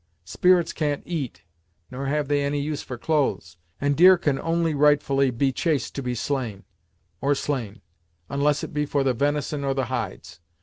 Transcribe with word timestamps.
Spirits 0.25 0.73
can't 0.73 1.03
eat, 1.05 1.43
nor 1.91 2.07
have 2.07 2.27
they 2.27 2.41
any 2.43 2.59
use 2.59 2.81
for 2.81 2.97
clothes, 2.97 3.57
and 3.79 3.95
deer 3.95 4.17
can 4.17 4.39
only 4.39 4.73
rightfully 4.73 5.29
be 5.29 5.51
chased 5.51 5.93
to 5.93 6.01
be 6.01 6.15
slain, 6.15 6.63
or 7.21 7.35
slain, 7.35 7.81
unless 8.27 8.63
it 8.63 8.73
be 8.73 8.87
for 8.87 9.03
the 9.03 9.13
venison 9.13 9.63
or 9.63 9.75
the 9.75 9.85
hides. 9.93 10.39